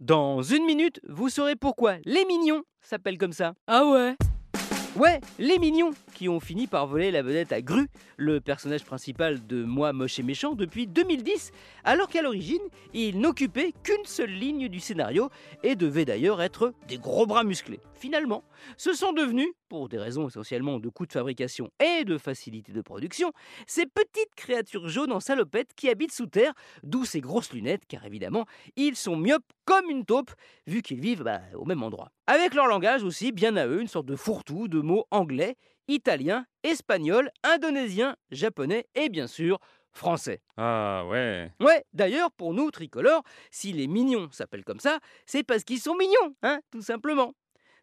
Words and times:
Dans 0.00 0.42
une 0.42 0.66
minute, 0.66 1.00
vous 1.08 1.30
saurez 1.30 1.56
pourquoi 1.56 1.94
les 2.04 2.26
mignons 2.26 2.62
s'appellent 2.82 3.16
comme 3.16 3.32
ça. 3.32 3.54
Ah 3.66 3.86
ouais? 3.86 4.14
Ouais, 4.94 5.22
les 5.38 5.58
mignons 5.58 5.92
qui 6.16 6.30
ont 6.30 6.40
fini 6.40 6.66
par 6.66 6.86
voler 6.86 7.10
la 7.10 7.20
vedette 7.20 7.52
à 7.52 7.60
Gru, 7.60 7.88
le 8.16 8.40
personnage 8.40 8.84
principal 8.84 9.46
de 9.46 9.62
Moi 9.64 9.92
moche 9.92 10.18
et 10.18 10.22
méchant 10.22 10.54
depuis 10.54 10.86
2010, 10.86 11.52
alors 11.84 12.08
qu'à 12.08 12.22
l'origine, 12.22 12.62
il 12.94 13.20
n'occupait 13.20 13.74
qu'une 13.82 14.04
seule 14.06 14.30
ligne 14.30 14.68
du 14.68 14.80
scénario 14.80 15.28
et 15.62 15.76
devait 15.76 16.06
d'ailleurs 16.06 16.40
être 16.40 16.72
des 16.88 16.96
gros 16.96 17.26
bras 17.26 17.44
musclés. 17.44 17.80
Finalement, 17.92 18.44
ce 18.78 18.94
sont 18.94 19.12
devenus, 19.12 19.48
pour 19.68 19.90
des 19.90 19.98
raisons 19.98 20.28
essentiellement 20.28 20.80
de 20.80 20.88
coût 20.88 21.04
de 21.04 21.12
fabrication 21.12 21.70
et 21.80 22.04
de 22.04 22.16
facilité 22.16 22.72
de 22.72 22.80
production, 22.80 23.32
ces 23.66 23.84
petites 23.84 24.34
créatures 24.36 24.88
jaunes 24.88 25.12
en 25.12 25.20
salopette 25.20 25.74
qui 25.76 25.90
habitent 25.90 26.12
sous 26.12 26.26
terre, 26.26 26.54
d'où 26.82 27.04
ces 27.04 27.20
grosses 27.20 27.52
lunettes, 27.52 27.82
car 27.86 28.06
évidemment, 28.06 28.46
ils 28.76 28.96
sont 28.96 29.16
myopes 29.16 29.44
comme 29.66 29.90
une 29.90 30.06
taupe, 30.06 30.30
vu 30.66 30.80
qu'ils 30.80 31.00
vivent 31.00 31.24
bah, 31.24 31.40
au 31.56 31.66
même 31.66 31.82
endroit. 31.82 32.10
Avec 32.26 32.54
leur 32.54 32.68
langage 32.68 33.02
aussi, 33.02 33.32
bien 33.32 33.56
à 33.56 33.66
eux, 33.66 33.82
une 33.82 33.88
sorte 33.88 34.06
de 34.06 34.16
fourre-tout 34.16 34.68
de 34.68 34.80
mots 34.80 35.04
anglais, 35.10 35.56
italien, 35.88 36.46
espagnol, 36.62 37.30
indonésien, 37.42 38.16
japonais 38.30 38.86
et 38.94 39.08
bien 39.08 39.26
sûr 39.26 39.58
français. 39.92 40.42
Ah 40.56 41.04
ouais. 41.08 41.50
Ouais, 41.60 41.84
d'ailleurs, 41.92 42.30
pour 42.30 42.52
nous, 42.52 42.70
tricolores, 42.70 43.22
si 43.50 43.72
les 43.72 43.86
mignons 43.86 44.28
s'appellent 44.30 44.64
comme 44.64 44.80
ça, 44.80 44.98
c'est 45.24 45.42
parce 45.42 45.64
qu'ils 45.64 45.80
sont 45.80 45.96
mignons, 45.96 46.34
hein, 46.42 46.60
tout 46.70 46.82
simplement 46.82 47.32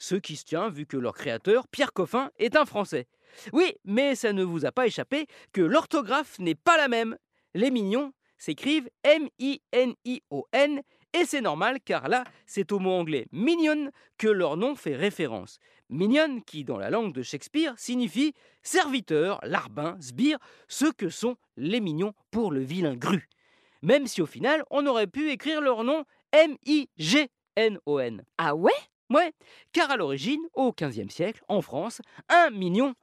ce 0.00 0.14
qui 0.16 0.34
se 0.36 0.44
tient 0.44 0.70
vu 0.70 0.86
que 0.86 0.96
leur 0.96 1.14
créateur, 1.14 1.68
Pierre 1.68 1.92
Coffin, 1.92 2.30
est 2.38 2.56
un 2.56 2.64
Français. 2.64 3.06
Oui, 3.52 3.74
mais 3.84 4.16
ça 4.16 4.32
ne 4.32 4.42
vous 4.42 4.66
a 4.66 4.72
pas 4.72 4.86
échappé 4.86 5.26
que 5.52 5.60
l'orthographe 5.60 6.38
n'est 6.40 6.56
pas 6.56 6.76
la 6.76 6.88
même. 6.88 7.16
Les 7.54 7.70
mignons 7.70 8.12
s'écrivent 8.38 8.88
M-I-N-I-O-N 9.04 10.80
et 11.12 11.24
c'est 11.24 11.40
normal 11.40 11.78
car 11.84 12.08
là, 12.08 12.24
c'est 12.46 12.72
au 12.72 12.78
mot 12.78 12.92
anglais 12.92 13.26
mignon 13.32 13.90
que 14.18 14.28
leur 14.28 14.56
nom 14.56 14.74
fait 14.74 14.94
référence. 14.94 15.58
Mignon 15.88 16.40
qui, 16.40 16.64
dans 16.64 16.78
la 16.78 16.90
langue 16.90 17.12
de 17.12 17.22
Shakespeare, 17.22 17.74
signifie 17.76 18.32
serviteur, 18.62 19.40
larbin, 19.42 19.96
sbire, 20.00 20.38
ce 20.68 20.86
que 20.86 21.08
sont 21.08 21.36
les 21.56 21.80
mignons 21.80 22.14
pour 22.30 22.52
le 22.52 22.60
vilain 22.60 22.94
gru. 22.94 23.28
Même 23.82 24.06
si 24.06 24.22
au 24.22 24.26
final, 24.26 24.64
on 24.70 24.86
aurait 24.86 25.06
pu 25.08 25.30
écrire 25.30 25.60
leur 25.60 25.82
nom 25.82 26.04
M-I-G-N-O-N. 26.32 28.24
Ah 28.38 28.54
ouais? 28.54 28.72
Ouais, 29.12 29.32
car 29.72 29.90
à 29.90 29.96
l'origine, 29.96 30.40
au 30.54 30.72
XVe 30.72 31.10
siècle, 31.10 31.42
en 31.48 31.62
France, 31.62 32.00
un 32.28 32.50
mignon, 32.50 32.94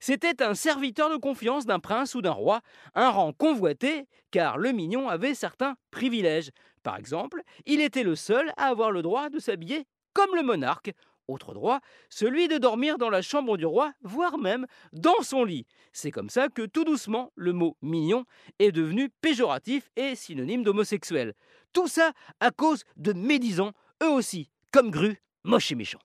c'était 0.00 0.42
un 0.42 0.54
serviteur 0.54 1.10
de 1.10 1.16
confiance 1.16 1.66
d'un 1.66 1.80
prince 1.80 2.14
ou 2.14 2.22
d'un 2.22 2.32
roi, 2.32 2.60
un 2.94 3.10
rang 3.10 3.32
convoité, 3.32 4.06
car 4.30 4.58
le 4.58 4.72
mignon 4.72 5.08
avait 5.08 5.34
certains 5.34 5.76
privilèges. 5.90 6.50
Par 6.82 6.96
exemple, 6.96 7.42
il 7.66 7.80
était 7.80 8.02
le 8.02 8.16
seul 8.16 8.52
à 8.56 8.66
avoir 8.66 8.90
le 8.90 9.02
droit 9.02 9.28
de 9.30 9.38
s'habiller 9.38 9.86
comme 10.12 10.34
le 10.34 10.42
monarque. 10.42 10.92
Autre 11.28 11.54
droit, 11.54 11.78
celui 12.08 12.48
de 12.48 12.58
dormir 12.58 12.98
dans 12.98 13.10
la 13.10 13.22
chambre 13.22 13.56
du 13.56 13.64
roi, 13.64 13.92
voire 14.02 14.36
même 14.36 14.66
dans 14.92 15.22
son 15.22 15.44
lit. 15.44 15.64
C'est 15.92 16.10
comme 16.10 16.28
ça 16.28 16.48
que 16.48 16.66
tout 16.66 16.82
doucement, 16.84 17.30
le 17.36 17.52
mot 17.52 17.76
mignon 17.82 18.24
est 18.58 18.72
devenu 18.72 19.10
péjoratif 19.20 19.90
et 19.94 20.16
synonyme 20.16 20.64
d'homosexuel. 20.64 21.34
Tout 21.72 21.86
ça 21.86 22.12
à 22.40 22.50
cause 22.50 22.82
de 22.96 23.12
médisants, 23.12 23.72
eux 24.02 24.10
aussi, 24.10 24.50
comme 24.72 24.90
Gru, 24.90 25.18
moche 25.44 25.70
et 25.70 25.76
méchant. 25.76 26.00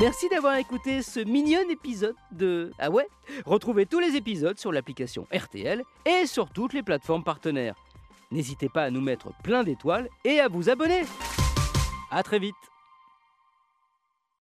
Merci 0.00 0.28
d'avoir 0.28 0.56
écouté 0.56 1.02
ce 1.02 1.20
mignon 1.20 1.60
épisode 1.70 2.16
de 2.32 2.72
Ah 2.80 2.90
ouais 2.90 3.06
Retrouvez 3.46 3.86
tous 3.86 4.00
les 4.00 4.16
épisodes 4.16 4.58
sur 4.58 4.72
l'application 4.72 5.28
RTL 5.32 5.84
et 6.04 6.26
sur 6.26 6.50
toutes 6.50 6.72
les 6.72 6.82
plateformes 6.82 7.22
partenaires. 7.22 7.76
N'hésitez 8.32 8.68
pas 8.68 8.82
à 8.82 8.90
nous 8.90 9.00
mettre 9.00 9.28
plein 9.44 9.62
d'étoiles 9.62 10.08
et 10.24 10.40
à 10.40 10.48
vous 10.48 10.68
abonner. 10.68 11.02
A 12.10 12.24
très 12.24 12.40
vite 12.40 12.56